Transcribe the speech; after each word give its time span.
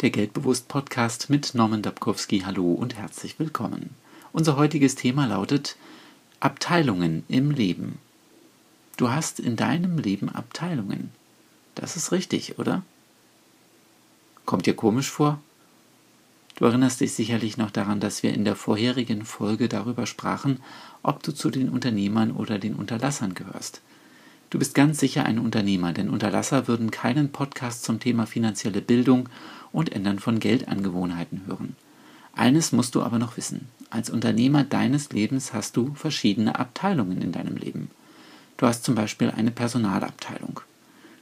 der 0.00 0.10
Geldbewusst 0.10 0.66
Podcast 0.68 1.28
mit 1.28 1.54
Norman 1.54 1.82
Dabkowski. 1.82 2.40
Hallo 2.46 2.72
und 2.72 2.94
herzlich 2.94 3.38
willkommen. 3.38 3.90
Unser 4.32 4.56
heutiges 4.56 4.94
Thema 4.94 5.26
lautet 5.26 5.76
Abteilungen 6.40 7.24
im 7.28 7.50
Leben. 7.50 7.98
Du 8.96 9.10
hast 9.10 9.40
in 9.40 9.56
deinem 9.56 9.98
Leben 9.98 10.30
Abteilungen. 10.30 11.10
Das 11.74 11.96
ist 11.96 12.12
richtig, 12.12 12.58
oder? 12.58 12.82
Kommt 14.46 14.64
dir 14.64 14.74
komisch 14.74 15.10
vor? 15.10 15.38
Du 16.56 16.64
erinnerst 16.64 17.02
dich 17.02 17.12
sicherlich 17.12 17.58
noch 17.58 17.70
daran, 17.70 18.00
dass 18.00 18.22
wir 18.22 18.32
in 18.32 18.46
der 18.46 18.56
vorherigen 18.56 19.26
Folge 19.26 19.68
darüber 19.68 20.06
sprachen, 20.06 20.62
ob 21.02 21.22
du 21.22 21.32
zu 21.32 21.50
den 21.50 21.68
Unternehmern 21.68 22.30
oder 22.30 22.58
den 22.58 22.74
Unterlassern 22.74 23.34
gehörst. 23.34 23.82
Du 24.50 24.58
bist 24.58 24.74
ganz 24.74 24.98
sicher 24.98 25.24
ein 25.26 25.38
Unternehmer, 25.38 25.92
denn 25.92 26.10
Unterlasser 26.10 26.66
würden 26.66 26.90
keinen 26.90 27.30
Podcast 27.30 27.84
zum 27.84 28.00
Thema 28.00 28.26
finanzielle 28.26 28.82
Bildung 28.82 29.28
und 29.70 29.92
Ändern 29.92 30.18
von 30.18 30.40
Geldangewohnheiten 30.40 31.42
hören. 31.46 31.76
Eines 32.34 32.72
musst 32.72 32.96
du 32.96 33.02
aber 33.02 33.20
noch 33.20 33.36
wissen. 33.36 33.68
Als 33.90 34.10
Unternehmer 34.10 34.64
deines 34.64 35.12
Lebens 35.12 35.52
hast 35.52 35.76
du 35.76 35.94
verschiedene 35.94 36.58
Abteilungen 36.58 37.22
in 37.22 37.30
deinem 37.30 37.56
Leben. 37.56 37.90
Du 38.56 38.66
hast 38.66 38.82
zum 38.82 38.96
Beispiel 38.96 39.30
eine 39.30 39.52
Personalabteilung. 39.52 40.60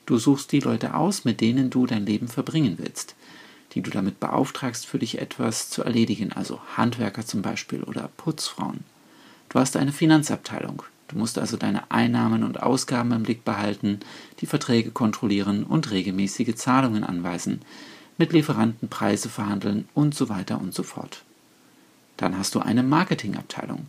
Du 0.07 0.16
suchst 0.16 0.51
die 0.52 0.60
Leute 0.60 0.95
aus, 0.95 1.27
mit 1.27 1.43
denen 1.43 1.69
du 1.69 1.87
dein 1.87 2.07
Leben 2.07 2.29
verbringen 2.29 2.79
willst, 2.79 3.15
die 3.73 3.83
du 3.83 3.91
damit 3.91 4.21
beauftragst, 4.21 4.87
für 4.87 4.99
dich 4.99 5.19
etwas 5.19 5.69
zu 5.69 5.83
erledigen, 5.83 6.33
also 6.33 6.60
Handwerker 6.79 7.27
zum 7.27 7.43
Beispiel 7.43 7.83
oder 7.83 8.09
Putzfrauen. 8.16 8.80
Du 9.51 9.59
hast 9.59 9.77
eine 9.77 9.93
Finanzabteilung. 9.93 10.83
Du 11.09 11.17
musst 11.17 11.39
also 11.39 11.57
deine 11.57 11.91
Einnahmen 11.91 12.45
und 12.45 12.62
Ausgaben 12.62 13.12
im 13.12 13.23
Blick 13.23 13.45
behalten, 13.45 14.01
die 14.41 14.47
Verträge 14.47 14.91
kontrollieren 14.91 15.65
und 15.65 15.91
regelmäßige 15.91 16.55
Zahlungen 16.55 17.03
anweisen, 17.03 17.62
mit 18.19 18.33
Lieferanten 18.33 18.89
Preise 18.89 19.30
verhandeln 19.30 19.89
und 19.95 20.15
so 20.15 20.29
weiter 20.29 20.61
und 20.61 20.75
so 20.75 20.83
fort. 20.83 21.23
Dann 22.19 22.37
hast 22.37 22.55
du 22.55 22.60
eine 22.60 22.82
Marketingabteilung. 22.82 23.88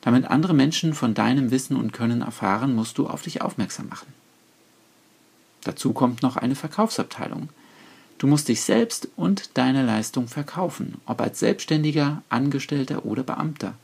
Damit 0.00 0.26
andere 0.26 0.54
Menschen 0.54 0.94
von 0.94 1.12
deinem 1.12 1.50
Wissen 1.50 1.76
und 1.76 1.92
Können 1.92 2.22
erfahren, 2.22 2.74
musst 2.74 2.98
du 2.98 3.08
auf 3.08 3.22
dich 3.22 3.42
aufmerksam 3.42 3.88
machen. 3.88 4.12
Dazu 5.64 5.92
kommt 5.92 6.22
noch 6.22 6.36
eine 6.36 6.54
Verkaufsabteilung. 6.54 7.48
Du 8.18 8.26
musst 8.26 8.48
dich 8.48 8.62
selbst 8.62 9.08
und 9.16 9.56
deine 9.58 9.84
Leistung 9.84 10.28
verkaufen, 10.28 10.98
ob 11.04 11.20
als 11.20 11.40
Selbstständiger, 11.40 12.22
Angestellter 12.28 13.04
oder 13.04 13.22
Beamter 13.22 13.74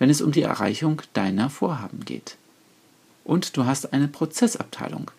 wenn 0.00 0.10
es 0.10 0.20
um 0.22 0.32
die 0.32 0.42
Erreichung 0.42 1.02
deiner 1.12 1.50
Vorhaben 1.50 2.04
geht. 2.04 2.36
Und 3.22 3.56
du 3.56 3.66
hast 3.66 3.92
eine 3.92 4.08
Prozessabteilung. 4.08 5.12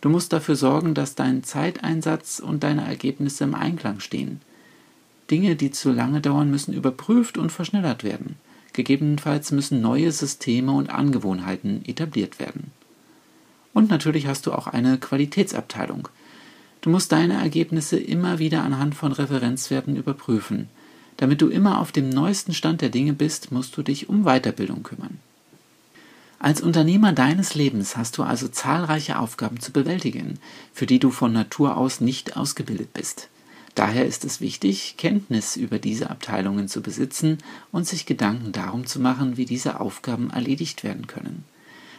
Du 0.00 0.08
musst 0.08 0.32
dafür 0.32 0.56
sorgen, 0.56 0.94
dass 0.94 1.16
dein 1.16 1.42
Zeiteinsatz 1.42 2.38
und 2.38 2.62
deine 2.62 2.86
Ergebnisse 2.86 3.44
im 3.44 3.54
Einklang 3.54 4.00
stehen. 4.00 4.40
Dinge, 5.30 5.56
die 5.56 5.72
zu 5.72 5.92
lange 5.92 6.20
dauern, 6.20 6.50
müssen 6.50 6.72
überprüft 6.72 7.36
und 7.36 7.50
verschnellert 7.50 8.04
werden. 8.04 8.36
Gegebenenfalls 8.72 9.50
müssen 9.50 9.82
neue 9.82 10.12
Systeme 10.12 10.72
und 10.72 10.88
Angewohnheiten 10.88 11.84
etabliert 11.84 12.38
werden. 12.38 12.70
Und 13.74 13.90
natürlich 13.90 14.28
hast 14.28 14.46
du 14.46 14.52
auch 14.52 14.68
eine 14.68 14.98
Qualitätsabteilung. 14.98 16.08
Du 16.80 16.90
musst 16.90 17.10
deine 17.10 17.34
Ergebnisse 17.34 17.98
immer 17.98 18.38
wieder 18.38 18.62
anhand 18.62 18.94
von 18.94 19.10
Referenzwerten 19.10 19.96
überprüfen. 19.96 20.68
Damit 21.18 21.42
du 21.42 21.48
immer 21.48 21.80
auf 21.80 21.92
dem 21.92 22.08
neuesten 22.08 22.54
Stand 22.54 22.80
der 22.80 22.88
Dinge 22.88 23.12
bist, 23.12 23.52
musst 23.52 23.76
du 23.76 23.82
dich 23.82 24.08
um 24.08 24.24
Weiterbildung 24.24 24.82
kümmern. 24.82 25.18
Als 26.38 26.60
Unternehmer 26.60 27.12
deines 27.12 27.56
Lebens 27.56 27.96
hast 27.96 28.16
du 28.16 28.22
also 28.22 28.46
zahlreiche 28.46 29.18
Aufgaben 29.18 29.58
zu 29.58 29.72
bewältigen, 29.72 30.38
für 30.72 30.86
die 30.86 31.00
du 31.00 31.10
von 31.10 31.32
Natur 31.32 31.76
aus 31.76 32.00
nicht 32.00 32.36
ausgebildet 32.36 32.94
bist. 32.94 33.28
Daher 33.74 34.06
ist 34.06 34.24
es 34.24 34.40
wichtig, 34.40 34.94
Kenntnis 34.96 35.56
über 35.56 35.80
diese 35.80 36.10
Abteilungen 36.10 36.68
zu 36.68 36.80
besitzen 36.80 37.38
und 37.72 37.86
sich 37.86 38.06
Gedanken 38.06 38.52
darum 38.52 38.86
zu 38.86 39.00
machen, 39.00 39.36
wie 39.36 39.44
diese 39.44 39.80
Aufgaben 39.80 40.30
erledigt 40.30 40.84
werden 40.84 41.08
können. 41.08 41.44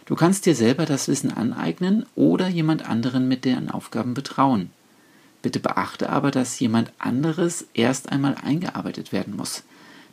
Du 0.05 0.15
kannst 0.15 0.45
dir 0.45 0.55
selber 0.55 0.85
das 0.85 1.09
Wissen 1.09 1.31
aneignen 1.31 2.05
oder 2.15 2.47
jemand 2.47 2.87
anderen 2.89 3.27
mit 3.27 3.43
den 3.43 3.69
Aufgaben 3.69 4.13
betrauen. 4.13 4.71
Bitte 5.41 5.59
beachte 5.59 6.09
aber, 6.09 6.31
dass 6.31 6.59
jemand 6.59 6.91
anderes 6.99 7.67
erst 7.73 8.11
einmal 8.11 8.35
eingearbeitet 8.35 9.11
werden 9.11 9.35
muss. 9.35 9.63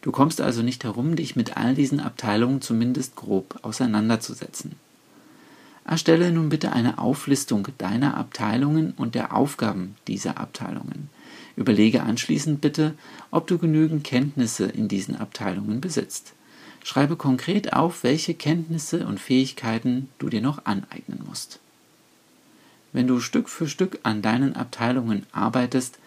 Du 0.03 0.13
kommst 0.13 0.41
also 0.41 0.63
nicht 0.63 0.85
herum, 0.85 1.17
dich 1.17 1.35
mit 1.35 1.57
all 1.57 1.75
diesen 1.75 1.99
Abteilungen 1.99 2.63
zumindest 2.63 3.17
grob 3.17 3.59
auseinanderzusetzen. 3.63 4.77
Erstelle 5.85 6.33
nun 6.33 6.49
bitte 6.49 6.73
eine 6.73 6.99
Auflistung 6.99 7.69
deiner 7.79 8.17
Abteilungen 8.17 8.93
und 8.97 9.15
der 9.15 9.35
Aufgaben 9.35 9.97
dieser 10.09 10.39
Abteilungen. 10.39 11.11
Überlege 11.57 12.03
anschließend 12.03 12.61
bitte, 12.61 12.95
ob 13.31 13.47
du 13.47 13.59
genügend 13.59 14.05
Kenntnisse 14.05 14.67
in 14.67 14.89
diesen 14.89 15.17
Abteilungen 15.17 15.81
besitzt. 15.81 16.35
Schreibe 16.85 17.17
konkret 17.17 17.73
auf, 17.73 18.05
welche 18.05 18.35
Kenntnisse 18.35 19.07
und 19.07 19.19
Fähigkeiten 19.19 20.09
du 20.19 20.29
dir 20.29 20.41
noch 20.41 20.67
aneignen 20.67 21.21
musst. 21.27 21.61
Wenn 22.97 23.09
du 23.09 23.21
Stück 23.21 23.51
für 23.51 23.69
Stück 23.69 23.99
an 24.05 24.23
deinen 24.23 24.57
Abteilungen 24.57 25.27
arbeitest, 25.31 25.99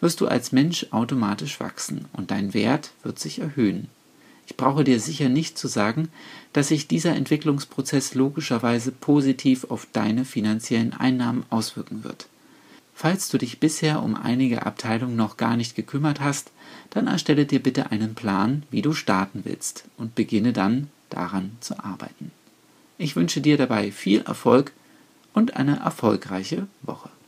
wirst 0.00 0.22
du 0.22 0.26
als 0.26 0.52
Mensch 0.52 0.86
automatisch 0.90 1.60
wachsen 1.60 2.06
und 2.14 2.30
dein 2.30 2.54
Wert 2.54 2.92
wird 3.02 3.18
sich 3.18 3.40
erhöhen. 3.40 3.88
Ich 4.46 4.56
brauche 4.56 4.82
dir 4.82 5.00
sicher 5.00 5.28
nicht 5.28 5.58
zu 5.58 5.68
sagen, 5.68 6.08
dass 6.54 6.68
sich 6.68 6.88
dieser 6.88 7.14
Entwicklungsprozess 7.14 8.14
logischerweise 8.14 8.90
positiv 8.90 9.64
auf 9.64 9.86
deine 9.92 10.24
finanziellen 10.24 10.94
Einnahmen 10.94 11.44
auswirken 11.50 12.04
wird. 12.04 12.26
Falls 12.94 13.28
du 13.28 13.36
dich 13.36 13.60
bisher 13.60 14.02
um 14.02 14.14
einige 14.14 14.64
Abteilungen 14.64 15.16
noch 15.16 15.36
gar 15.36 15.58
nicht 15.58 15.76
gekümmert 15.76 16.20
hast, 16.20 16.52
dann 16.88 17.06
erstelle 17.06 17.44
dir 17.44 17.62
bitte 17.62 17.90
einen 17.90 18.14
Plan, 18.14 18.62
wie 18.70 18.80
du 18.80 18.94
starten 18.94 19.42
willst 19.44 19.84
und 19.98 20.14
beginne 20.14 20.54
dann 20.54 20.88
daran 21.10 21.50
zu 21.60 21.78
arbeiten. 21.84 22.30
Ich 22.96 23.14
wünsche 23.14 23.42
dir 23.42 23.58
dabei 23.58 23.92
viel 23.92 24.22
Erfolg 24.22 24.72
und 25.32 25.56
eine 25.56 25.78
erfolgreiche 25.80 26.66
Woche. 26.82 27.10